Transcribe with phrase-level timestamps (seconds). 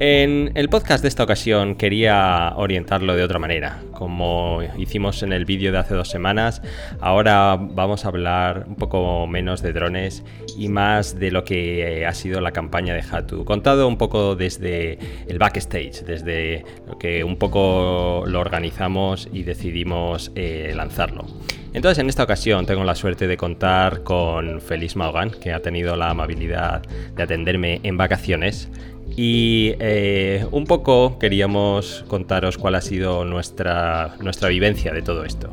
[0.00, 3.80] En el podcast de esta ocasión quería orientarlo de otra manera.
[3.92, 6.62] Como hicimos en el vídeo de hace dos semanas,
[7.00, 10.24] ahora vamos a hablar un poco menos de drones
[10.58, 13.44] y más de lo que ha sido la campaña de Hatu.
[13.44, 14.98] Contado un poco desde
[15.28, 21.24] el backstage, desde lo que un poco lo organizamos y decidimos eh, lanzarlo.
[21.72, 25.96] Entonces en esta ocasión tengo la suerte de contar con Félix Maugan, que ha tenido
[25.96, 26.82] la amabilidad
[27.14, 28.70] de atenderme en vacaciones
[29.16, 35.52] y eh, un poco queríamos contaros cuál ha sido nuestra, nuestra vivencia de todo esto.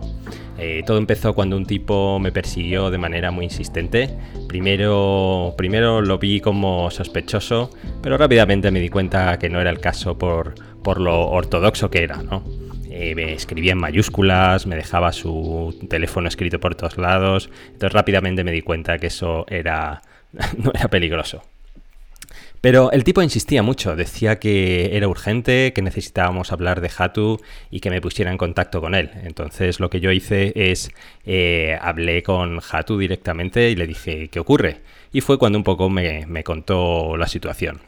[0.57, 4.09] Eh, todo empezó cuando un tipo me persiguió de manera muy insistente.
[4.47, 7.71] Primero, primero lo vi como sospechoso,
[8.01, 12.03] pero rápidamente me di cuenta que no era el caso por, por lo ortodoxo que
[12.03, 12.43] era, ¿no?
[12.91, 17.49] Eh, me escribía en mayúsculas, me dejaba su teléfono escrito por todos lados.
[17.65, 20.01] Entonces rápidamente me di cuenta que eso era,
[20.57, 21.41] no era peligroso.
[22.61, 27.41] Pero el tipo insistía mucho, decía que era urgente, que necesitábamos hablar de Hatu
[27.71, 29.09] y que me pusiera en contacto con él.
[29.23, 30.91] Entonces lo que yo hice es
[31.25, 34.81] eh, hablé con Hatu directamente y le dije qué ocurre.
[35.11, 37.81] Y fue cuando un poco me, contó la situación.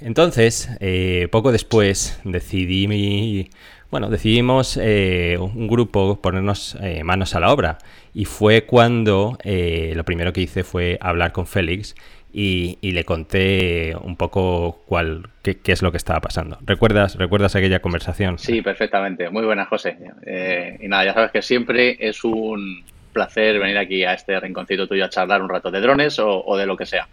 [0.00, 3.48] Entonces, eh, poco después decidí,
[3.90, 7.78] bueno, decidimos eh, un grupo ponernos manos a la obra.
[8.12, 11.94] Y fue cuando lo primero que hice fue hablar con Félix
[12.32, 16.58] y, le conté un poco cuál, qué, es lo que estaba pasando.
[16.64, 18.38] ¿Recuerdas, ¿Recuerdas aquella conversación?
[18.38, 19.30] Sí, perfectamente.
[19.30, 19.96] Muy buena, José.
[20.24, 24.86] Eh, y nada, ya sabes que siempre es un placer venir aquí a este rinconcito
[24.86, 27.08] tuyo a charlar un rato de drones o, de lo que sea.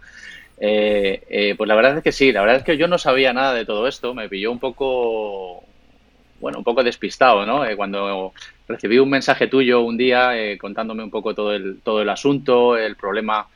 [0.60, 3.32] Eh, eh, pues la verdad es que sí, la verdad es que yo no sabía
[3.32, 5.64] nada de todo esto, me pilló un poco,
[6.40, 7.64] bueno, un poco despistado, ¿no?
[7.76, 8.32] cuando
[8.66, 12.96] recibí un mensaje tuyo un día contándome un poco todo el, todo el asunto, el
[12.96, 13.46] problema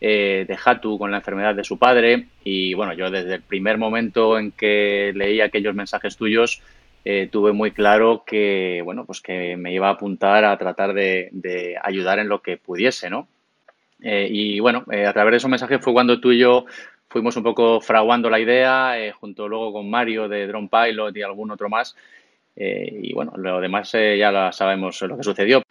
[0.00, 3.78] eh, de Hatu con la enfermedad de su padre y bueno, yo desde el primer
[3.78, 6.62] momento en que leí aquellos mensajes tuyos
[7.04, 11.76] eh, tuve muy claro que bueno, pues que me iba a apuntar a tratar de,
[11.82, 13.26] ayudar en lo que pudiese, ¿no?
[14.00, 16.66] Eh, y bueno, a través de esos mensajes fue cuando tú y yo
[17.08, 21.50] fuimos un poco fraguando la idea, junto luego con Mario de Drone Pilot y algún
[21.50, 21.96] otro más.
[22.54, 25.62] y bueno, lo demás ya lo sabemos lo que sucedió.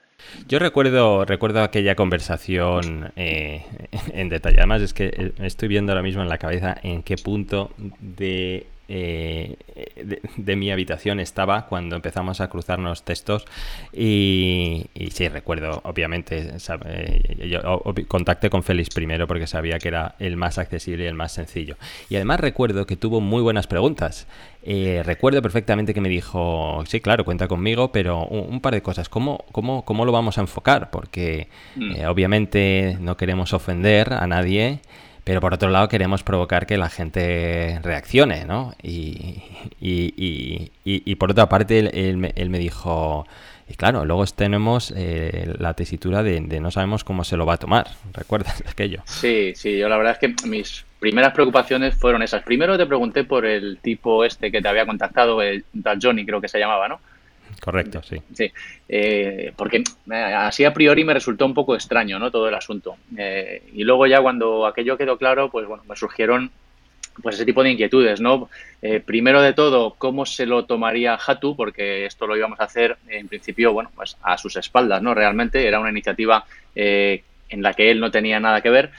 [0.47, 3.65] Yo recuerdo, recuerdo aquella conversación eh,
[4.13, 4.57] en detalle.
[4.57, 8.65] Además, es que eh, estoy viendo ahora mismo en la cabeza en qué punto de
[8.89, 9.55] eh,
[10.37, 13.45] de, mi habitación estaba cuando empezamos a cruzarnos textos
[13.93, 16.53] y, sí, recuerdo, obviamente,
[17.49, 21.33] yo contacté con Félix primero porque sabía que era el más accesible y el más
[21.33, 21.77] sencillo.
[22.09, 24.27] Y además recuerdo que tuvo muy buenas preguntas.
[24.63, 29.07] Eh, recuerdo perfectamente que me dijo, sí, claro, cuenta conmigo, pero un, par de cosas.
[29.07, 30.89] ¿Cómo, cómo, cómo lo vamos a enfocar?
[30.89, 31.91] Porque mm.
[31.95, 34.79] eh, obviamente no queremos ofender a nadie.
[35.27, 38.73] Pero por otro lado queremos provocar que la gente reaccione, ¿no?
[38.81, 39.41] Y,
[41.19, 43.27] por otra parte él, me, dijo,
[43.67, 47.57] y claro, luego tenemos eh, la tesitura de, no sabemos cómo se lo va a
[47.57, 47.87] tomar.
[48.13, 49.01] ¿Recuerdas aquello?
[49.03, 52.41] Sí, sí, yo la verdad es que mis primeras preocupaciones fueron esas.
[52.43, 55.65] Primero te pregunté por el tipo este que te había contactado, el
[56.01, 57.01] Johnny creo que se llamaba, ¿no?
[57.59, 58.17] Correcto, sí.
[58.33, 58.51] Sí,
[58.87, 62.31] eh, porque eh, así a priori me resultó un poco extraño, ¿no?
[62.31, 62.97] Todo el asunto.
[63.17, 66.51] Eh, y luego ya cuando aquello quedó claro, pues bueno, me surgieron
[67.21, 68.47] pues ese tipo de inquietudes, ¿no?
[69.07, 73.27] primero de todo, cómo se lo tomaría Hatu, porque esto lo íbamos a hacer en
[73.27, 75.15] principio, bueno, pues a sus espaldas, ¿no?
[75.15, 78.91] Realmente era una iniciativa en la que él no tenía nada que ver.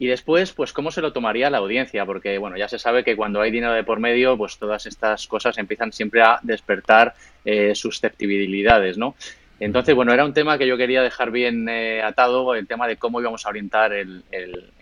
[0.00, 2.06] Y después, pues, ¿cómo se lo tomaría la audiencia?
[2.06, 5.26] Porque, bueno, ya se sabe que cuando hay dinero de por medio, pues todas estas
[5.26, 9.14] cosas empiezan siempre a despertar eh, susceptibilidades, ¿no?
[9.60, 12.96] Entonces, bueno, era un tema que yo quería dejar bien eh, atado, el tema de
[12.96, 14.24] cómo íbamos a orientar el,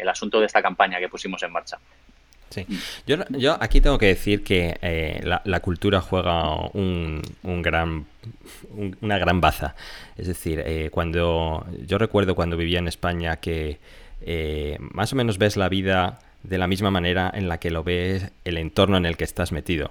[0.07, 1.79] asunto de esta campaña que pusimos en marcha.
[2.51, 2.65] Sí.
[3.05, 8.07] Yo, yo aquí tengo que decir que eh, la, cultura juega un, un gran,
[9.01, 9.75] una gran baza.
[10.17, 13.81] Es decir, cuando yo recuerdo cuando vivía en España que
[14.21, 17.85] eh, más o menos ves la vida de la misma manera en la que lo
[17.85, 19.91] ves el entorno en el que estás metido.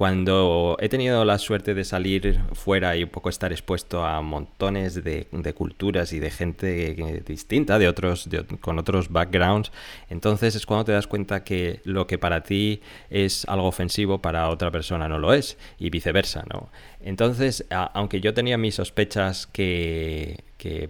[0.00, 5.04] Cuando he tenido la suerte de salir fuera y un poco estar expuesto a montones
[5.04, 8.26] de, culturas y de gente distinta, de otros,
[8.62, 9.70] con otros backgrounds,
[10.08, 12.80] entonces es cuando te das cuenta que lo que para ti
[13.10, 16.70] es algo ofensivo, para otra persona no lo es, y viceversa, ¿no?
[17.02, 20.88] Entonces, aunque yo tenía mis sospechas que, que,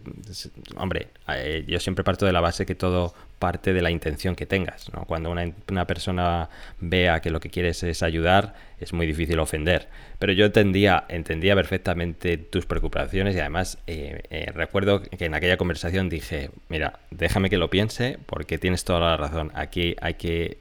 [0.76, 4.46] hombre, eh, yo siempre parto de la base que todo parte de la intención que
[4.46, 4.92] tengas.
[4.92, 5.04] ¿no?
[5.06, 6.48] Cuando una, una, persona
[6.78, 9.88] vea que lo que quieres es ayudar, es muy difícil ofender.
[10.20, 15.56] Pero yo entendía, entendía perfectamente tus preocupaciones y además eh, eh, recuerdo que en aquella
[15.56, 19.50] conversación dije, mira, déjame que lo piense porque tienes toda la razón.
[19.54, 20.58] Aquí hay que,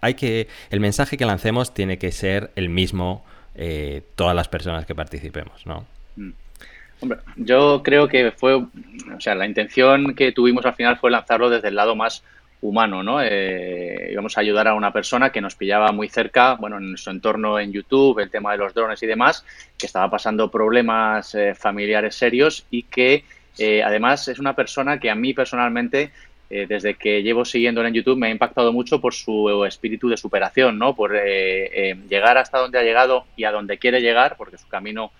[0.00, 3.24] hay que, el mensaje que lancemos tiene que ser el mismo
[4.14, 5.84] todas las personas que participemos, ¿no?
[6.14, 6.30] Mm.
[7.00, 11.48] Hombre, yo creo que fue, o sea, la intención que tuvimos al final fue lanzarlo
[11.48, 12.24] desde el lado más
[12.60, 13.22] humano, ¿no?
[13.22, 17.10] Eh, íbamos a ayudar a una persona que nos pillaba muy cerca, bueno, en su
[17.10, 19.44] entorno en YouTube, el tema de los drones y demás,
[19.78, 23.24] que estaba pasando problemas eh, familiares serios y que
[23.58, 26.10] eh, además es una persona que a mí personalmente,
[26.48, 30.78] desde que llevo siguiéndolo en YouTube, me ha impactado mucho por su espíritu de superación,
[30.78, 30.96] ¿no?
[30.96, 35.12] Por llegar hasta donde ha llegado y a donde quiere llegar, porque su camino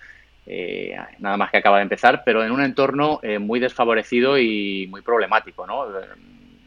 [0.51, 4.87] eh, nada más que acaba de empezar, pero en un entorno eh, muy desfavorecido y
[4.89, 5.85] muy problemático, ¿no?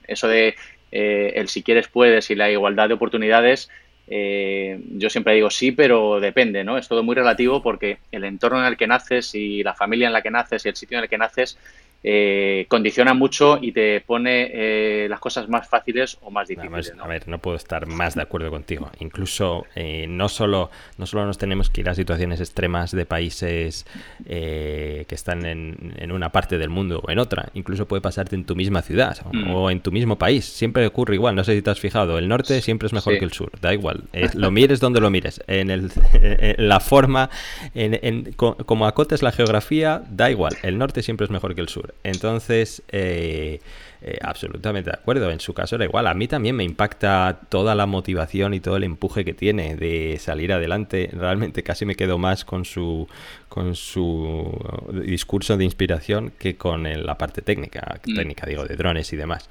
[0.07, 0.55] Eso de
[0.93, 3.69] eh, el si quieres puedes y la igualdad de oportunidades,
[4.07, 6.79] yo siempre digo sí, pero depende, ¿no?
[6.79, 10.13] Es todo muy relativo porque el entorno en el que naces y la familia en
[10.13, 11.59] la que naces y el sitio en el que naces
[12.05, 16.93] eh, condiciona mucho y te pone eh, las cosas más fáciles o más difíciles.
[16.99, 18.91] A ver, no puedo estar más de acuerdo contigo.
[18.99, 23.87] Incluso eh, no, solo, no solo nos tenemos que ir a situaciones extremas de países
[24.27, 27.51] que están en, una parte del mundo o en otra.
[27.55, 29.71] Incluso puede pasarte en tu misma ciudad o, mm.
[29.71, 30.45] en tu mismo país.
[30.45, 31.37] Siempre ocurre igual.
[31.37, 32.19] No sé si te has fijado.
[32.19, 33.53] El norte siempre es mejor que el sur.
[33.61, 34.05] Da igual.
[34.35, 35.43] lo mires donde lo mires.
[35.47, 35.93] En, el,
[36.59, 37.31] la forma,
[37.75, 40.57] en, como acotes la geografía, da igual.
[40.63, 41.92] El norte siempre es mejor que el sur.
[42.05, 43.61] Entonces, eh,
[44.01, 45.31] eh, absolutamente de acuerdo.
[45.31, 46.07] En su caso era igual.
[46.07, 50.19] A mí también me impacta toda la motivación y todo el empuje que tiene de
[50.19, 51.11] salir adelante.
[51.13, 53.07] Realmente casi me quedo más con su,
[53.49, 54.59] con su
[55.05, 58.15] discurso de inspiración que con la parte técnica, mm.
[58.15, 59.49] técnica digo, de drones y demás.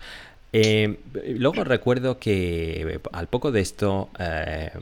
[0.53, 0.99] Eh,
[1.37, 4.09] luego recuerdo que al poco de esto,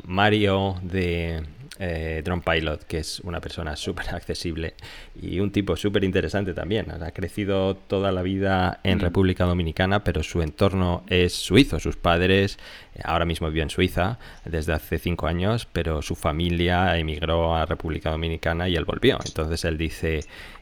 [0.04, 1.44] Mario de
[1.80, 4.76] eh, Drone Pilot, que es una persona súper accesible
[5.20, 6.92] y un tipo súper interesante también.
[6.92, 9.02] Ha crecido toda la vida en mm.
[9.02, 11.80] República Dominicana, pero su entorno es suizo.
[11.80, 12.60] Sus padres
[12.96, 17.66] eh, ahora mismo viven en Suiza desde hace cinco años, pero su familia emigró a
[17.66, 19.18] República Dominicana y él volvió.
[19.26, 20.22] Entonces él dice,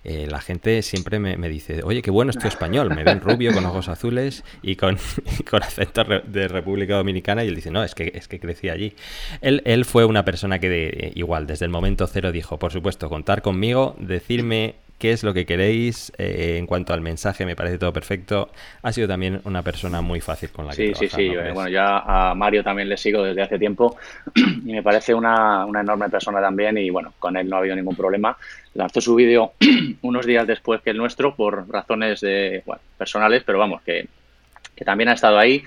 [0.09, 2.95] eh, la gente siempre me, dice, oye, qué bueno es tu español.
[2.95, 4.98] Me ven rubio con ojos azules y con,
[5.50, 8.94] con acento de República Dominicana y él dice, no, es que, es que crecí allí.
[9.42, 13.09] Él, él fue una persona que de, igual, desde el momento cero dijo, por supuesto,
[13.09, 16.11] contar conmigo, decirme qué es lo que queréis.
[16.17, 18.49] Eh, en cuanto al mensaje, me parece todo perfecto.
[18.81, 21.25] Ha sido también una persona muy fácil con la que Sí, sí, sí.
[21.27, 23.97] Eh, bueno, ya a Mario también le sigo desde hace tiempo
[24.35, 27.75] y me parece una, una, enorme persona también y bueno, con él no ha habido
[27.75, 28.38] ningún problema.
[28.73, 29.53] Lanzó su vídeo
[30.01, 32.63] unos días después que el nuestro por razones de,
[32.97, 34.07] personales, pero vamos, que,
[34.75, 35.63] que también ha estado ahí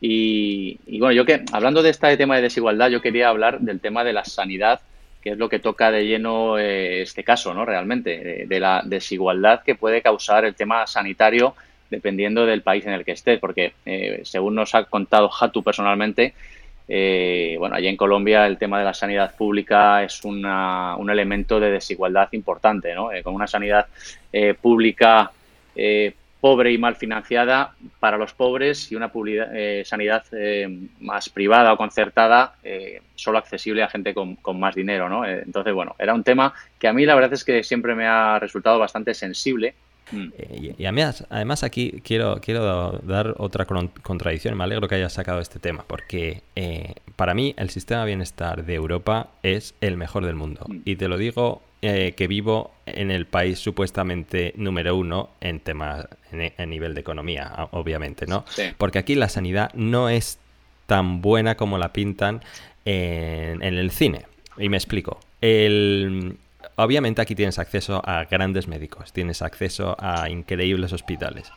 [0.00, 4.02] y, bueno, yo que, hablando de este tema de desigualdad, yo quería hablar del tema
[4.02, 4.80] de la sanidad,
[5.22, 7.64] que es lo que toca de lleno eh, este caso, ¿no?
[7.64, 11.54] Realmente, de, la desigualdad que puede causar el tema sanitario
[11.90, 16.34] dependiendo del país en el que estés, porque eh, según nos ha contado Hatu personalmente,
[16.88, 21.60] eh, bueno, allí en Colombia el tema de la sanidad pública es una, un elemento
[21.60, 23.10] de desigualdad importante, ¿no?
[23.22, 23.86] con una sanidad
[24.60, 25.30] pública
[26.40, 29.12] pobre y mal financiada para los pobres y una
[29.54, 35.08] eh, sanidad eh, más privada o concertada eh, solo accesible a gente con, más dinero,
[35.08, 35.24] ¿no?
[35.26, 38.38] entonces, bueno, era un tema que a mí la verdad es que siempre me ha
[38.38, 39.74] resultado bastante sensible.
[40.12, 40.28] Mm.
[40.78, 44.56] Y, además, además aquí quiero, quiero dar otra contradicción.
[44.56, 46.42] Me alegro que hayas sacado este tema, porque
[47.14, 50.66] para mí el sistema de bienestar de Europa es el mejor del mundo.
[50.66, 50.78] Mm.
[50.84, 56.06] Y te lo digo eh, que vivo en el país supuestamente número uno en temas
[56.30, 58.44] en, nivel de economía, obviamente, ¿no?
[58.76, 60.38] Porque aquí la sanidad no es
[60.84, 62.42] tan buena como la pintan
[62.84, 64.26] en, el cine.
[64.58, 65.20] Y me explico.
[66.76, 71.50] obviamente aquí tienes acceso a grandes médicos, tienes acceso a increíbles hospitales.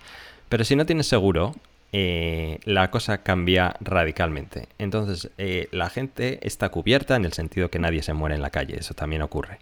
[0.47, 1.53] Pero si no tienes seguro,
[1.91, 4.69] eh, la cosa cambia radicalmente.
[4.77, 8.51] Entonces, eh, la gente está cubierta en el sentido que nadie se muere en la
[8.51, 9.59] calle, eso también ocurre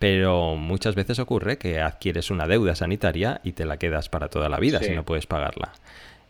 [0.00, 4.48] pero muchas veces ocurre que adquieres una deuda sanitaria y te la quedas para toda
[4.48, 5.74] la vida si no puedes pagarla.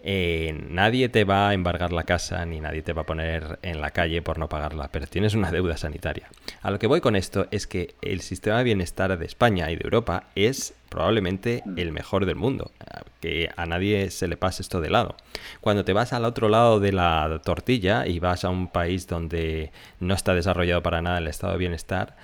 [0.02, 3.80] Eh, nadie te va a embargar la casa ni nadie te va a poner en
[3.80, 6.28] la calle por no pagarla, pero tienes una deuda sanitaria.
[6.62, 9.76] A lo que voy con esto es que el sistema de bienestar de España y
[9.76, 12.72] de Europa es probablemente el mejor del mundo,
[13.20, 15.14] que a nadie se le pase esto de lado.
[15.60, 19.70] Cuando te vas al otro lado de la tortilla y vas a un país donde
[20.00, 22.16] no está desarrollado para nada el estado de bienestar,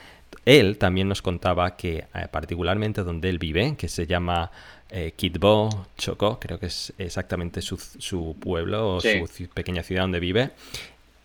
[0.44, 4.50] él también nos contaba que eh, particularmente donde él vive, que se llama
[4.90, 10.50] eh, Kitbo Chocó, creo que es exactamente su, pueblo o su pequeña ciudad donde vive,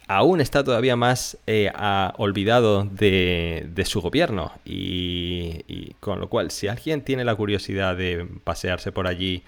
[0.08, 1.72] aún está todavía más eh,
[2.17, 4.51] olvidado de, su gobierno.
[4.65, 9.43] Y, con lo cual, si alguien tiene la curiosidad de pasearse por allí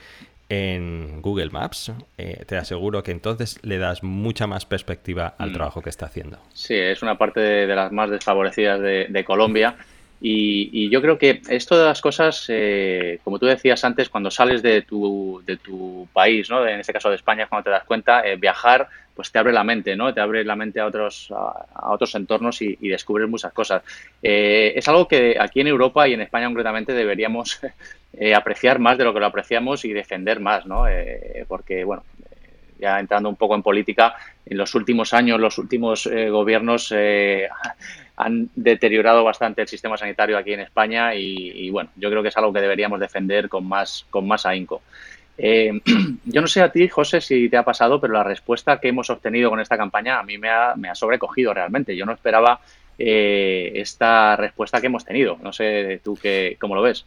[0.50, 5.54] en Google Maps, eh, te aseguro que entonces le das mucha más perspectiva al mm.
[5.54, 6.38] trabajo que está haciendo.
[6.54, 9.76] Sí, es una parte de, las más desfavorecidas de, Colombia.
[10.26, 14.62] Y, yo creo que esto de las cosas, eh, como tú decías antes, cuando sales
[14.62, 16.66] de tu, de tu país, ¿no?
[16.66, 19.96] en este caso de España, cuando te das cuenta, viajar pues te abre la mente,
[19.96, 20.14] ¿no?
[20.14, 23.84] Te abre la mente a otros, a, otros entornos y, descubres muchas cosas.
[24.22, 27.60] Eh, es algo que aquí en Europa y en España concretamente deberíamos
[28.14, 30.88] eh, apreciar más de lo que lo apreciamos y defender más, ¿no?
[30.88, 32.04] Eh, porque, bueno,
[32.80, 34.16] ya entrando un poco en política,
[34.46, 36.94] en los últimos años, los últimos gobiernos
[38.18, 42.30] han deteriorado bastante el sistema sanitario aquí en España y, y, bueno, yo creo que
[42.30, 44.82] es algo que deberíamos defender con más, con más ahínco.
[45.38, 45.82] Eh,
[46.26, 49.10] yo no sé a ti, José, si te ha pasado, pero la respuesta que hemos
[49.10, 51.96] obtenido con esta campaña a mí me ha, me ha sobrecogido realmente.
[51.96, 52.60] Yo no esperaba
[52.98, 55.38] eh, esta respuesta que hemos tenido.
[55.42, 57.06] No sé tú qué, cómo lo ves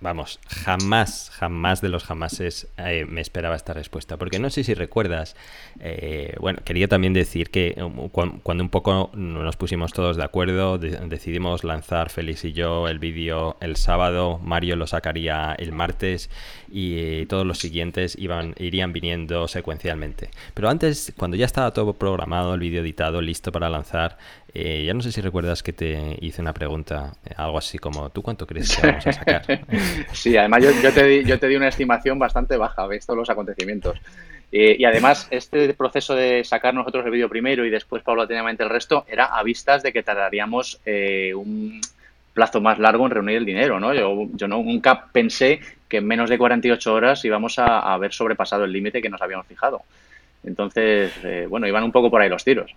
[0.00, 4.16] vamos, jamás, jamás de los jamases eh, me esperaba esta respuesta.
[4.16, 5.36] Porque no sé si recuerdas,
[5.80, 10.78] eh, bueno, quería también decir que um, cuando un poco nos pusimos todos de acuerdo,
[10.78, 16.30] decidimos lanzar Félix y yo el vídeo el sábado, Mario lo sacaría el martes
[16.70, 20.30] y todos los siguientes iban, irían viniendo secuencialmente.
[20.54, 24.16] Pero antes, cuando ya estaba todo programado, el vídeo editado, listo para lanzar,
[24.56, 28.10] eh, ya no sé si recuerdas que te hice una pregunta, eh, algo así como,
[28.10, 29.44] ¿tú cuánto crees que vamos a sacar?
[30.12, 33.98] sí, además yo, te di, yo te di una estimación bastante baja, visto los acontecimientos.
[34.52, 38.70] Eh, y además, este proceso de sacar nosotros el vídeo primero y después paulatinamente el
[38.70, 40.80] resto era a vistas de que tardaríamos
[41.34, 41.80] un
[42.32, 43.92] plazo más largo en reunir el dinero, ¿no?
[43.92, 45.58] Yo, yo nunca pensé
[45.88, 49.48] que en menos de 48 horas íbamos a, haber sobrepasado el límite que nos habíamos
[49.48, 49.82] fijado.
[50.44, 51.12] Entonces,
[51.48, 52.72] bueno, iban un poco por ahí los tiros.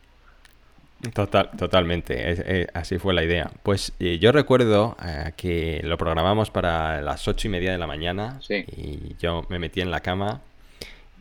[1.14, 3.52] Total, totalmente, así fue la idea.
[3.62, 7.86] Pues eh, yo recuerdo eh, que lo programamos para las ocho y media de la
[7.86, 10.42] mañana y yo me metí en la cama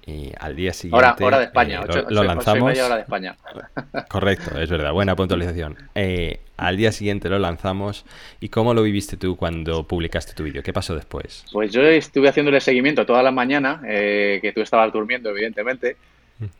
[0.07, 2.79] y al día siguiente hora, de España, eh, lo, lanzamos.
[2.79, 3.37] hora de España.
[4.09, 5.77] Correcto, es verdad, buena puntualización.
[6.57, 8.07] al día siguiente lo lanzamos
[8.41, 10.63] y ¿cómo lo viviste tú cuando publicaste tu vídeo?
[10.63, 11.45] ¿Qué pasó después?
[11.53, 15.97] Pues yo estuve haciéndole seguimiento toda la mañana, que tú estabas durmiendo evidentemente.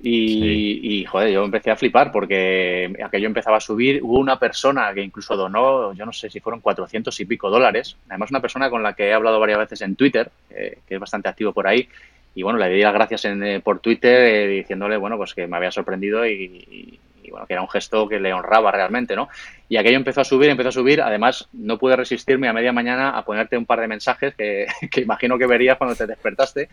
[0.01, 4.03] Y, joder, yo empecé a flipar porque aquello empezaba a subir.
[4.03, 7.97] Hubo una persona que incluso donó, yo no sé si fueron 400 y pico dólares.
[8.09, 11.01] Además, una persona con la que he hablado varias veces en Twitter, eh, que es
[11.01, 11.89] bastante activo por ahí.
[12.35, 15.57] Y bueno, le di las gracias eh, por Twitter eh, diciéndole, bueno, pues que me
[15.57, 16.99] había sorprendido y,
[17.31, 19.29] bueno, que era un gesto que le honraba realmente, ¿no?
[19.69, 21.03] Y aquello empezó a subir, empezó a subir.
[21.03, 25.01] Además, no pude resistirme a media mañana a ponerte un par de mensajes que, que
[25.01, 26.69] imagino que verías cuando te despertaste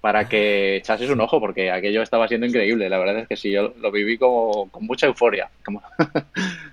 [0.00, 2.88] para que echases un ojo, porque aquello estaba siendo increíble.
[2.88, 5.50] La verdad es que sí, yo lo viví como, con mucha euforia.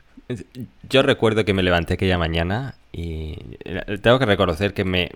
[0.89, 3.37] Yo recuerdo que me levanté aquella mañana y
[4.01, 5.09] tengo que reconocer que me,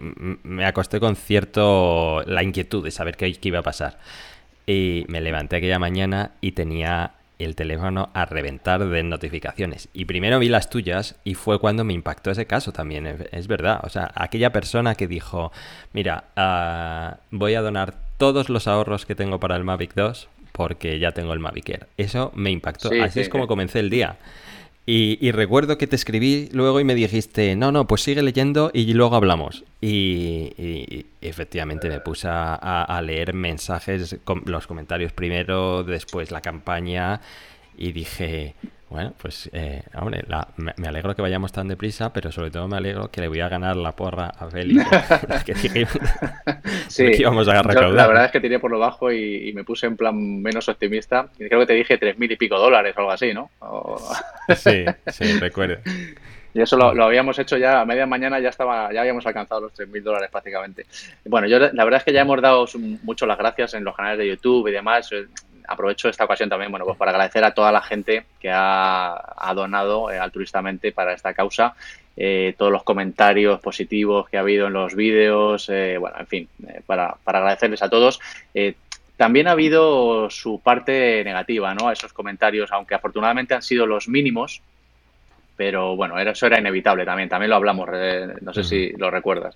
[0.43, 3.97] me acosté con cierto la inquietud de saber qué, qué iba a pasar.
[4.65, 7.11] Y me levanté aquella mañana y tenía
[7.43, 9.89] el teléfono a reventar de notificaciones.
[9.93, 13.79] Y primero vi las tuyas y fue cuando me impactó ese caso también, es, verdad.
[13.83, 15.51] O sea, aquella persona que dijo,
[15.93, 20.99] mira, ah, voy a donar todos los ahorros que tengo para el Mavic 2 porque
[20.99, 21.87] ya tengo el Mavic Air.
[21.97, 22.89] Eso me impactó.
[23.01, 24.17] Así es como comencé el día.
[24.85, 28.93] Y, recuerdo que te escribí luego y me dijiste, no, no, pues sigue leyendo y
[28.93, 29.63] luego hablamos.
[29.79, 37.21] Y, efectivamente me puse a, leer mensajes, los comentarios primero, después la campaña
[37.77, 38.55] y dije,
[38.91, 40.21] bueno, pues, eh, hombre,
[40.57, 43.47] me, alegro que vayamos tan deprisa, pero sobre todo me alegro que le voy a
[43.47, 44.85] ganar la porra a Félix.
[45.45, 49.63] que, sí, íbamos a agarrar La verdad es que tiré por lo bajo y, me
[49.63, 51.29] puse en plan menos optimista.
[51.37, 53.49] Creo que te dije tres mil y pico dólares o algo así, ¿no?
[54.55, 55.77] sí, sí, recuerdo.
[56.53, 59.73] Y eso lo, habíamos hecho ya a media mañana, ya estaba, ya habíamos alcanzado los
[59.73, 60.85] tres mil dólares prácticamente.
[61.23, 62.65] Bueno, yo la verdad es que ya hemos dado
[63.03, 65.09] mucho las gracias en los canales de YouTube y demás
[65.67, 70.11] aprovecho esta ocasión también, bueno, pues para agradecer a toda la gente que ha, donado
[70.11, 71.75] eh, altruistamente para esta causa.
[72.17, 76.49] Eh, todos los comentarios positivos que ha habido en los vídeos, eh, bueno, en fin,
[76.85, 78.19] para, agradecerles a todos.
[79.17, 81.87] también ha habido su parte negativa, ¿no?
[81.87, 84.61] A esos comentarios, aunque afortunadamente han sido los mínimos,
[85.55, 87.87] pero bueno, eso era inevitable también, también lo hablamos,
[88.41, 89.55] no sé si lo recuerdas.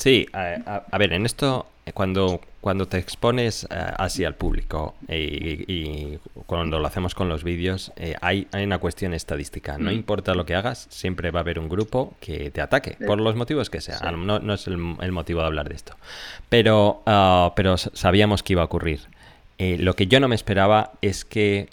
[0.00, 6.16] Sí, a, ver, en esto, cuando, cuando te expones eh, así al público y,
[6.46, 9.76] cuando lo hacemos con los vídeos, eh, hay, hay, una cuestión estadística.
[9.76, 9.94] No mm.
[9.94, 13.36] importa lo que hagas, siempre va a haber un grupo que te ataque, por los
[13.36, 14.26] motivos que sean.
[14.26, 15.94] No, no, es el, motivo de hablar de esto.
[16.48, 19.00] Pero, ah, pero sabíamos que iba a ocurrir.
[19.58, 21.68] Eh, lo que yo no me esperaba es que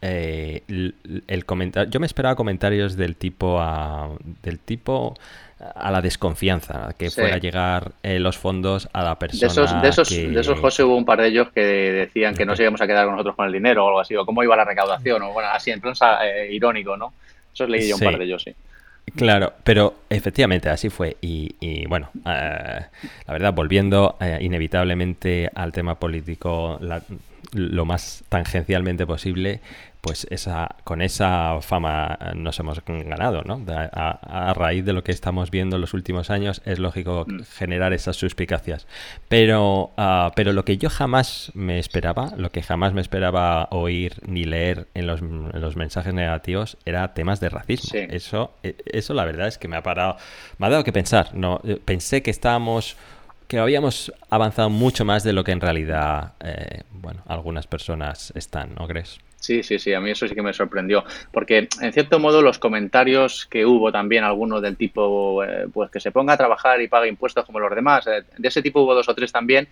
[0.00, 4.10] el, comentario, yo me esperaba comentarios del tipo a,
[4.42, 5.14] del tipo
[5.74, 9.40] a la desconfianza, que fuera a llegar eh, los fondos a la persona.
[9.40, 12.46] De esos, de esos, de esos, José, hubo un par de ellos que decían que
[12.46, 14.56] no se íbamos a quedar nosotros con el dinero o algo así, o cómo iba
[14.56, 17.12] la recaudación, o bueno, así en plan eh, irónico, ¿no?
[17.52, 18.54] Eso leí yo un par de ellos, sí.
[19.16, 21.16] Claro, pero efectivamente así fue.
[21.20, 22.80] Y, bueno, eh,
[23.26, 26.78] la verdad, volviendo inevitablemente al tema político
[27.52, 29.60] lo más tangencialmente posible,
[30.00, 33.62] pues esa, con esa fama nos hemos ganado, ¿no?
[33.68, 37.42] A, raíz de lo que estamos viendo en los últimos años, es lógico mm.
[37.56, 38.86] generar esas suspicacias.
[39.28, 44.14] Pero, ah, pero lo que yo jamás me esperaba, lo que jamás me esperaba oír
[44.26, 47.90] ni leer en los, en los mensajes negativos, era temas de racismo.
[47.94, 50.16] Eso, e, eso la verdad es que me ha parado,
[50.58, 51.34] me ha dado que pensar.
[51.34, 52.96] No, eh, pensé que estábamos
[53.50, 58.76] que habíamos avanzado mucho más de lo que en realidad, eh, bueno, algunas personas están,
[58.76, 59.18] ¿no crees?
[59.40, 62.60] Sí, sí, sí, a mí eso sí que me sorprendió, porque en cierto modo los
[62.60, 66.86] comentarios que hubo también, algunos del tipo, eh, pues que se ponga a trabajar y
[66.86, 69.66] pague impuestos como los demás, eh, de ese tipo hubo dos o tres también,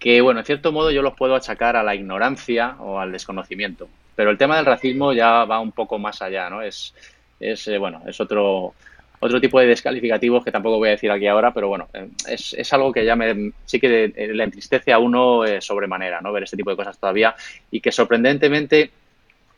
[0.00, 3.88] que bueno, en cierto modo yo los puedo achacar a la ignorancia o al desconocimiento,
[4.16, 6.62] pero el tema del racismo ya va un poco más allá, ¿no?
[6.62, 6.92] Es,
[7.38, 8.74] es bueno, es otro,
[9.24, 11.88] otro tipo de descalificativos que tampoco voy a decir aquí ahora, pero bueno,
[12.28, 16.32] es, es algo que ya me, sí que le entristece a uno sobremanera, ¿no?
[16.32, 17.34] Ver este tipo de cosas todavía
[17.70, 18.90] y que sorprendentemente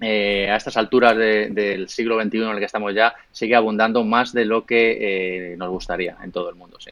[0.01, 4.33] eh, a estas alturas del siglo XXI en el que estamos ya, sigue abundando más
[4.33, 6.91] de lo que eh, nos gustaría en todo el mundo, sí.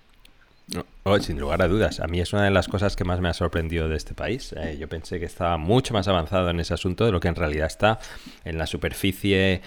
[1.02, 2.00] Oh, sin lugar a dudas.
[2.00, 4.54] A mí es una de las cosas que más me ha sorprendido de este país.
[4.56, 7.34] Eh, yo pensé que estaba mucho más avanzado en ese asunto de lo que en
[7.34, 7.98] realidad está.
[8.46, 9.60] En la superficie,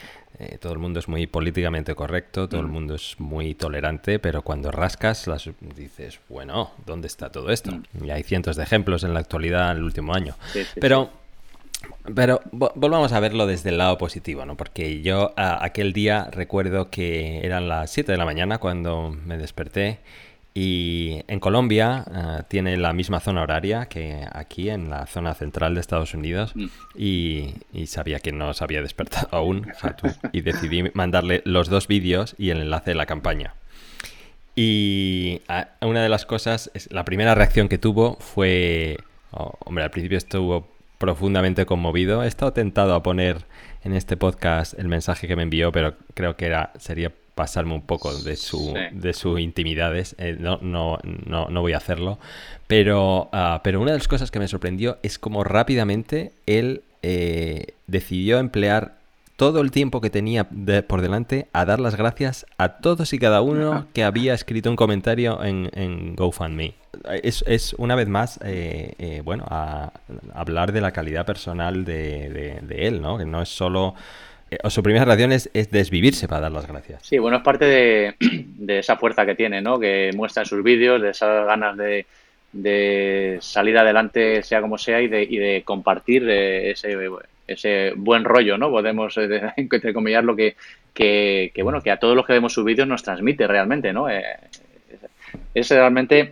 [0.59, 2.71] todo el mundo es muy políticamente correcto, todo el mm.
[2.71, 7.71] mundo es muy tolerante, pero cuando rascas, las, dices, bueno, ¿dónde está todo esto?
[7.71, 8.05] Mm.
[8.05, 10.35] Y hay cientos de ejemplos en la actualidad, en el último año.
[10.79, 11.09] pero.
[12.15, 14.57] Pero volvamos a verlo desde el lado positivo, ¿no?
[14.57, 19.99] Porque yo aquel día recuerdo que eran las 7 de la mañana cuando me desperté
[20.59, 22.03] y en Colombia
[22.47, 26.65] tiene la misma zona horaria que aquí en la zona central de Estados Unidos mm.
[26.95, 27.53] y,
[27.85, 29.67] sabía que no se había despertado aún
[30.31, 33.53] y decidí mandarle los dos vídeos y el enlace de la campaña.
[34.55, 35.41] Y
[35.81, 38.97] una de las cosas, la primera reacción que tuvo fue,
[39.29, 40.67] oh, hombre, al principio estuvo
[40.97, 42.23] profundamente conmovido.
[42.23, 43.45] He estado tentado a poner
[43.83, 47.83] en este podcast el mensaje que me envió, pero creo que era sería pasarme un
[47.83, 50.13] poco de su de sus intimidades.
[50.17, 52.19] Eh, no, no, no, no, voy a hacerlo.
[52.67, 57.75] Pero, ah, pero una de las cosas que me sorprendió es cómo rápidamente él eh,
[57.87, 58.97] decidió emplear
[59.37, 60.49] todo el tiempo que tenía
[60.87, 64.75] por delante a dar las gracias a todos y cada uno que había escrito un
[64.75, 66.73] comentario en, en GoFundMe.
[67.21, 69.91] Es, es, una vez más, eh, eh, bueno, a,
[70.33, 73.17] hablar de la calidad personal de, de, él, ¿no?
[73.17, 73.95] Que no es solo...
[74.49, 77.05] Eh, o su primera reacción es, desvivirse para dar las gracias.
[77.05, 77.65] Sí, bueno, es parte
[78.19, 79.79] de, esa fuerza que tiene, ¿no?
[79.79, 82.05] Que muestra en sus vídeos, de esas ganas de,
[83.41, 86.95] salir adelante sea como sea y de, compartir ese
[87.47, 88.69] ese buen rollo, ¿no?
[88.69, 90.55] Podemos, eh, entrecomillar, lo que,
[91.63, 94.09] bueno, que a todos los que vemos sus vídeos nos transmite realmente, ¿no?
[94.09, 94.23] Eh,
[95.53, 96.31] es realmente,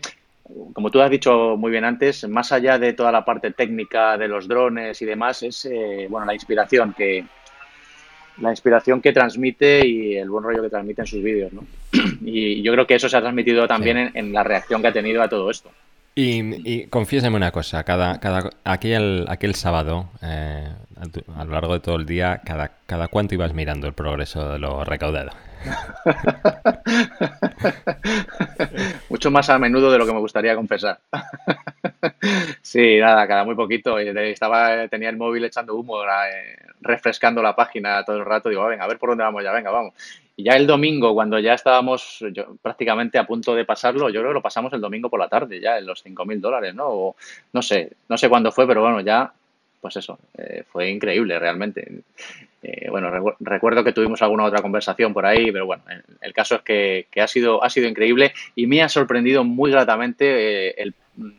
[0.73, 4.27] como tú has dicho muy bien antes, más allá de toda la parte técnica de
[4.27, 7.23] los drones y demás, es, eh, bueno, la inspiración que,
[8.39, 11.65] la inspiración que transmite y el buen rollo que transmite en sus vídeos, ¿no?
[12.25, 14.93] Y yo creo que eso se ha transmitido también en, en, la reacción que ha
[14.93, 15.69] tenido a todo esto.
[16.17, 20.65] Y, y confiésame una cosa, cada, cada, aquel, aquel sábado, eh,
[21.35, 24.59] a lo largo de todo el día, cada, cada cuánto ibas mirando el progreso de
[24.59, 25.31] lo recaudado.
[29.09, 30.99] Mucho más a menudo de lo que me gustaría confesar.
[32.61, 33.99] sí, nada, cada muy poquito.
[33.99, 38.47] Estaba, tenía el móvil echando humo, eh, refrescando la página todo el rato.
[38.47, 39.93] Digo, ah, venga, a ver por dónde vamos ya, venga, vamos.
[40.37, 42.23] Y ya el domingo, cuando ya estábamos
[42.61, 45.61] prácticamente a punto de pasarlo, yo creo que lo pasamos el domingo por la tarde,
[45.61, 46.87] ya en los 5.000 dólares, ¿no?
[46.87, 47.15] O,
[47.53, 49.31] no sé, no sé cuándo fue, pero bueno, ya,
[49.79, 52.01] pues eso, eh, fue increíble realmente.
[52.63, 55.83] Eh, bueno, recuerdo que tuvimos alguna otra conversación por ahí, pero bueno,
[56.19, 60.81] el, caso es que, ha, sido, ha sido increíble y me ha sorprendido muy gratamente
[60.81, 60.91] eh,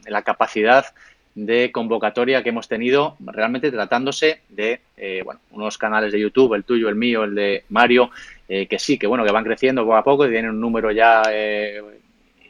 [0.07, 0.87] la capacidad
[1.37, 6.65] de convocatoria que hemos tenido, realmente tratándose de eh, bueno, unos canales de YouTube, el
[6.65, 8.11] tuyo, el mío, el de Mario,
[8.49, 10.91] eh, que sí, que bueno, que van creciendo poco a poco y tienen un número
[10.91, 11.83] ya eh,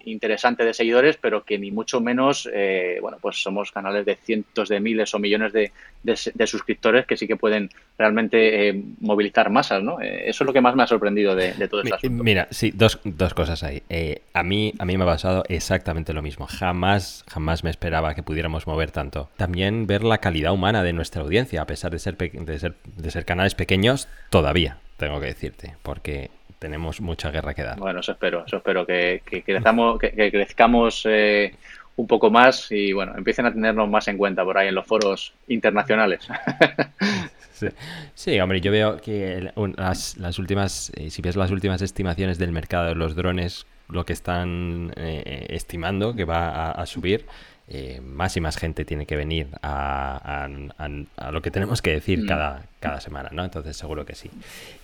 [0.06, 4.68] interesante de seguidores, pero que ni mucho menos, eh, bueno, pues somos canales de cientos
[4.68, 5.72] de miles o millones de,
[6.46, 10.00] suscriptores que sí que pueden realmente eh, movilizar masas, ¿no?
[10.00, 11.98] eso es lo que más me ha sorprendido de, todo esto.
[12.08, 13.82] Mira, sí, dos, dos cosas ahí.
[14.32, 16.46] a, mí, a mí me ha pasado exactamente lo mismo.
[16.46, 19.28] Jamás, jamás me esperaba que pudiéramos mover tanto.
[19.36, 23.10] También ver la calidad humana de nuestra audiencia, a pesar de ser, de ser, de
[23.10, 27.78] ser canales pequeños, todavía, tengo que decirte, porque tenemos mucha guerra que dar.
[27.78, 31.54] Bueno, eso espero, eso espero, que, que, crezcamos, que, crezcamos eh,
[31.96, 34.86] un poco más y bueno, empiecen a tenernos más en cuenta por ahí en los
[34.86, 36.26] foros internacionales.
[38.14, 42.88] Sí, hombre, yo veo que las, últimas, eh, si ves las últimas estimaciones del mercado
[42.88, 47.24] de los drones, lo que están eh, estimando que va a, subir,
[48.02, 50.46] más y más gente tiene que venir a,
[51.32, 52.26] lo que tenemos que decir mm.
[52.26, 53.42] cada, cada semana, ¿no?
[53.42, 54.30] Entonces seguro que sí.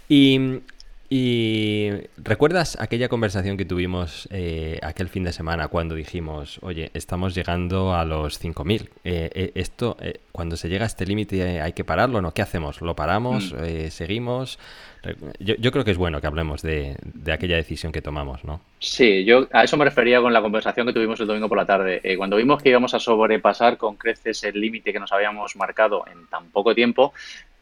[0.09, 0.63] Y
[1.15, 7.35] y ¿recuerdas aquella conversación que tuvimos eh, aquel fin de semana cuando dijimos, oye, estamos
[7.35, 8.89] llegando a los 5.000?
[9.05, 9.99] Eh, eh, esto,
[10.33, 12.33] cuando se llega a este límite hay que pararlo, ¿no?
[12.33, 12.81] ¿Qué hacemos?
[12.81, 13.53] ¿Lo paramos?
[13.53, 13.91] Mm.
[13.91, 14.59] ¿Seguimos?
[15.41, 16.97] Yo, creo que es bueno que hablemos de,
[17.33, 18.61] aquella decisión que tomamos, ¿no?
[18.79, 21.67] Sí, yo a eso me refería con la conversación que tuvimos el domingo por la
[21.67, 22.01] tarde.
[22.05, 26.05] Eh, cuando vimos que íbamos a sobrepasar con creces el límite que nos habíamos marcado
[26.07, 27.13] en tan poco tiempo,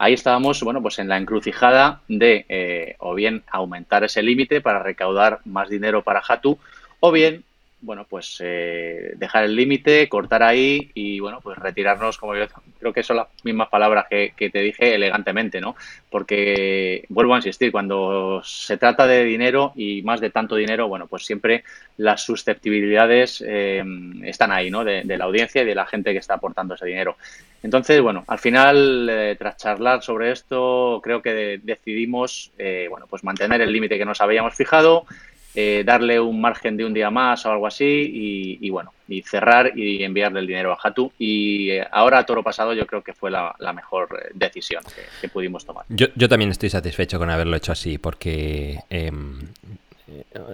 [0.00, 4.82] ahí estábamos, bueno, pues en la encrucijada de eh, o bien aumentar ese límite para
[4.82, 6.58] recaudar más dinero para Hatu,
[7.00, 7.44] o bien
[7.82, 12.44] bueno, pues eh, dejar el límite, cortar ahí y, bueno, pues retirarnos, como yo
[12.78, 15.76] creo que son las mismas palabras que, te dije elegantemente, ¿no?
[16.10, 21.06] Porque, vuelvo a insistir, cuando se trata de dinero y más de tanto dinero, bueno,
[21.06, 21.64] pues siempre
[21.96, 23.82] las susceptibilidades eh,
[24.24, 24.84] están ahí, ¿no?
[24.84, 27.16] De, la audiencia y de la gente que está aportando ese dinero.
[27.62, 32.52] Entonces, bueno, al final, eh, tras charlar sobre esto, creo que decidimos,
[32.90, 35.06] bueno, pues mantener el límite que nos habíamos fijado,
[35.54, 39.76] eh, darle un margen de un día más o algo así y, bueno, y cerrar
[39.76, 41.12] y enviarle el dinero a Hatu.
[41.18, 44.82] Y eh, ahora, toro pasado, yo creo que fue la, mejor eh, decisión
[45.20, 45.84] que, pudimos tomar.
[45.88, 49.40] Yo, también estoy satisfecho con haberlo hecho así porque em,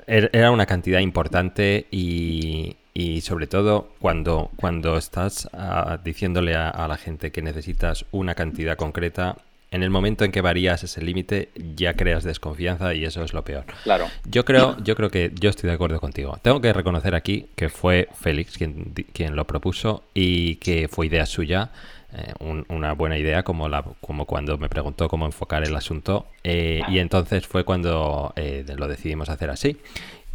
[0.06, 6.88] er, era una cantidad importante y, y sobre todo cuando, cuando estás ah, diciéndole a,
[6.88, 9.36] la gente que necesitas una cantidad concreta,
[9.76, 13.44] en el momento en que varías ese límite ya creas desconfianza y eso es lo
[13.44, 13.66] peor.
[13.84, 14.06] Claro.
[14.24, 16.38] Yo creo, yo creo que yo estoy de acuerdo contigo.
[16.40, 21.26] Tengo que reconocer aquí que fue Félix quien, quien lo propuso y que fue idea
[21.26, 21.70] suya.
[22.14, 22.32] Eh,
[22.68, 27.00] una buena idea como, la, como cuando me preguntó cómo enfocar el asunto eh, y
[27.00, 29.76] entonces fue cuando eh, lo decidimos hacer así.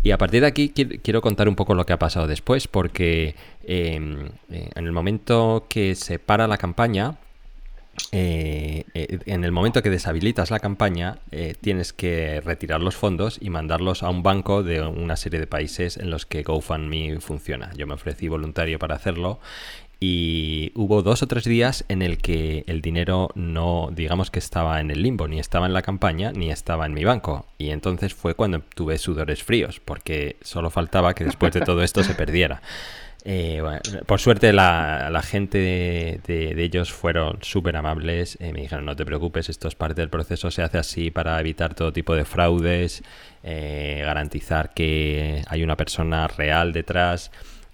[0.04, 3.36] Y a partir de aquí quiero contar un poco lo que ha pasado después porque
[3.64, 7.18] en el momento que se para la campaña,
[8.12, 13.38] eh, eh, en el momento que deshabilitas la campaña, eh, tienes que retirar los fondos
[13.42, 17.72] y mandarlos a un banco de una serie de países en los que GoFundMe funciona.
[17.76, 19.40] Yo me ofrecí voluntario para hacerlo
[20.04, 24.80] y hubo dos o tres días en el que el dinero no, digamos que estaba
[24.82, 27.46] en el limbo, ni estaba en la campaña, ni estaba en mi banco.
[27.60, 32.04] Y entonces fue cuando tuve sudores fríos, porque solo faltaba que después de todo esto
[32.04, 32.62] se perdiera.
[33.24, 33.62] Eh,
[34.08, 35.58] por suerte la, gente
[36.26, 40.10] de, ellos fueron súper amables, eh, me dijeron no te preocupes, esto es parte del
[40.10, 43.04] proceso, se hace así para evitar todo tipo de fraudes,
[43.44, 47.32] eh, garantizar que hay una persona real detrás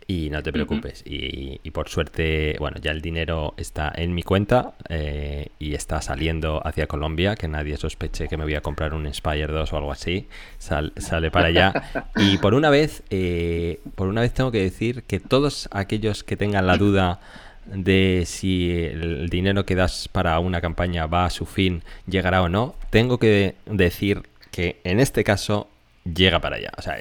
[0.07, 1.03] y no te preocupes.
[1.05, 6.65] y, por suerte, bueno, ya el dinero está en mi cuenta eh, y está saliendo
[6.65, 9.91] hacia Colombia, que nadie sospeche que me voy a comprar un Inspire 2 o algo
[9.91, 10.27] así.
[10.57, 11.73] sale para allá.
[12.15, 16.37] Y por una vez, eh, por una vez tengo que decir que todos aquellos que
[16.37, 17.19] tengan la duda
[17.65, 22.49] de si el dinero que das para una campaña va a su fin, llegará o
[22.49, 25.67] no, tengo que decir que en este caso
[26.13, 26.71] llega para allá.
[26.77, 26.97] O sea,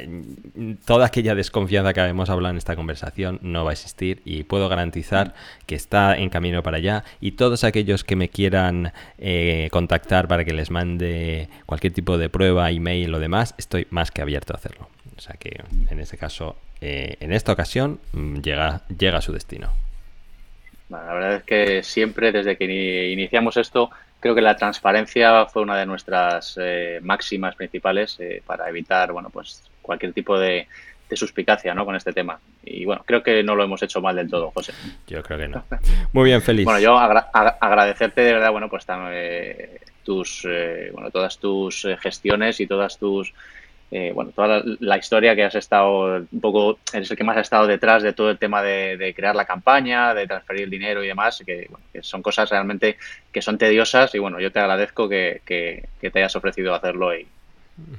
[0.84, 4.68] toda aquella desconfianza que hemos hablado en esta conversación no va a existir y puedo
[4.68, 5.34] garantizar
[5.66, 10.44] que está en camino para allá y todos aquellos que me quieran eh, contactar para
[10.44, 14.56] que les mande cualquier tipo de prueba, email o demás, estoy más que abierto a
[14.56, 14.88] hacerlo.
[15.16, 19.32] O sea que en este caso, eh, en esta ocasión, mm, llega, llega a su
[19.32, 19.70] destino.
[20.88, 23.90] la verdad es que siempre desde que iniciamos esto
[24.20, 29.30] creo que la transparencia fue una de nuestras eh, máximas principales eh, para evitar bueno
[29.30, 30.66] pues cualquier tipo de,
[31.12, 31.84] suspicacia ¿no?
[31.84, 32.40] con este tema.
[32.64, 34.72] Y bueno, creo que no lo hemos hecho mal del todo, José.
[35.06, 35.64] Yo creo que no.
[36.12, 36.64] Muy bien, feliz.
[36.64, 40.44] bueno, yo agradecerte de verdad, bueno, pues eh, tus,
[40.92, 43.32] bueno, todas tus gestiones y todas tus
[43.90, 47.42] eh, bueno, toda la, historia que has estado un poco, eres el que más ha
[47.42, 51.06] estado detrás de todo el tema de, crear la campaña, de transferir el dinero y
[51.06, 51.68] demás, que,
[52.00, 52.96] son cosas realmente
[53.32, 57.26] que son tediosas y bueno, yo te agradezco que, te hayas ofrecido hacerlo y,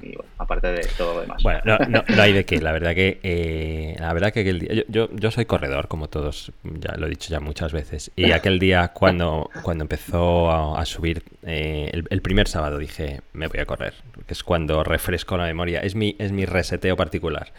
[0.02, 1.42] y bueno, aparte de todo lo demás.
[1.42, 5.08] Bueno, no, hay de qué, la verdad que eh, la verdad que aquel día, yo,
[5.12, 8.88] yo, soy corredor, como todos, ya lo he dicho ya muchas veces, y aquel día
[8.88, 13.94] cuando, cuando empezó a, subir eh, el, primer sábado dije, me voy a correr,
[14.26, 17.52] que es cuando refresco la memoria, es mi, es mi reseteo particular.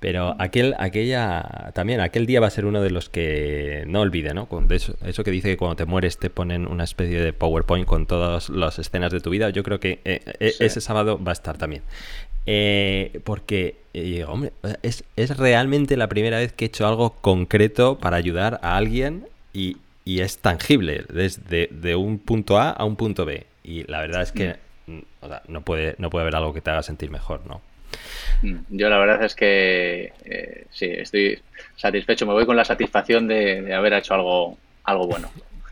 [0.00, 4.32] Pero aquel, aquella, también aquel día va a ser uno de los que no olvide,
[4.32, 4.48] ¿no?
[4.70, 8.06] Eso, eso que dice que cuando te mueres te ponen una especie de PowerPoint con
[8.06, 11.34] todas las escenas de tu vida, yo creo que eh, eh, ese sábado va a
[11.34, 11.82] estar también.
[12.46, 13.76] Eh, porque,
[14.26, 18.78] hombre, es, es, realmente la primera vez que he hecho algo concreto para ayudar a
[18.78, 23.44] alguien y, y es tangible, desde de un punto A a un punto B.
[23.62, 24.60] Y la verdad es que mm.
[25.22, 27.60] O sea, no, puede, no puede haber algo que te haga sentir mejor, ¿no?
[28.42, 31.38] Mm, yo la verdad es que eh, sí, estoy
[31.76, 32.26] satisfecho.
[32.26, 35.30] Me voy con la satisfacción de, haber hecho algo, algo bueno.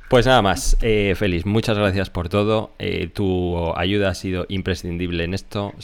[0.09, 2.71] Pues nada más, eh, Félix, muchas gracias por todo.
[2.79, 5.75] Eh, tu ayuda ha sido imprescindible en esto.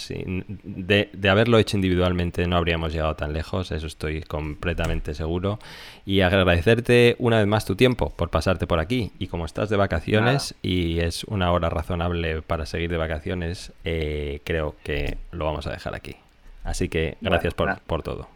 [0.64, 5.58] de, haberlo hecho individualmente no habríamos llegado tan lejos, eso estoy completamente seguro.
[6.06, 9.12] Y agradecerte una vez más tu tiempo por pasarte por aquí.
[9.18, 14.74] Y como estás de vacaciones y es una hora razonable para seguir de vacaciones, creo
[14.82, 16.16] que lo vamos a dejar aquí.
[16.64, 18.28] Así que gracias por, por, todo.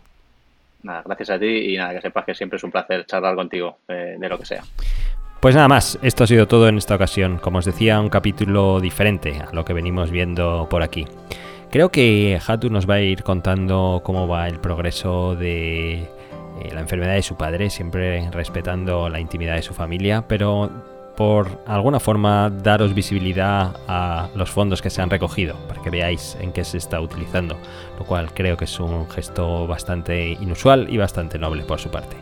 [0.83, 3.79] Nada, gracias a ti y nada, que sepas que siempre es un placer charlar contigo
[3.88, 4.62] eh, de lo que sea.
[5.41, 7.38] Pues nada más, esto ha sido todo en esta ocasión.
[7.38, 11.07] Como os decía, un capítulo diferente a lo que venimos viendo por aquí.
[11.71, 16.09] Creo que Hatu nos va a ir contando cómo va el progreso de eh,
[16.73, 20.71] la enfermedad de su padre, siempre respetando la intimidad de su familia, pero
[21.19, 26.39] por alguna forma daros visibilidad a los fondos que se han recogido, para que veáis
[26.41, 27.57] en qué se está utilizando,
[27.99, 32.17] lo cual creo que es un gesto bastante inusual y bastante noble por su parte.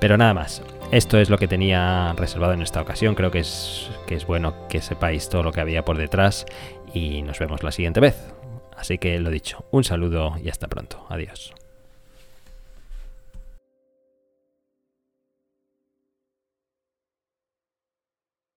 [0.00, 3.90] Pero nada más, esto es lo que tenía reservado en esta ocasión, creo que es,
[4.06, 6.46] que es bueno que sepáis todo lo que había por detrás
[6.94, 8.32] y nos vemos la siguiente vez.
[8.74, 11.04] Así que lo dicho, un saludo y hasta pronto.
[11.10, 11.52] Adiós.